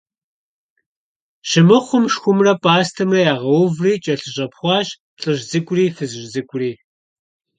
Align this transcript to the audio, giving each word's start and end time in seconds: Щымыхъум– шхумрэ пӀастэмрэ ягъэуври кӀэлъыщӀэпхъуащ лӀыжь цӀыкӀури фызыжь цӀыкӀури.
Щымыхъум– 1.49 2.05
шхумрэ 2.13 2.53
пӀастэмрэ 2.61 3.21
ягъэуври 3.33 4.01
кӀэлъыщӀэпхъуащ 4.03 4.87
лӀыжь 5.21 5.43
цӀыкӀури 5.49 5.93
фызыжь 5.95 6.29
цӀыкӀури. 6.31 6.71